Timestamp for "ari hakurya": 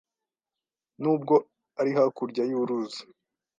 1.79-2.43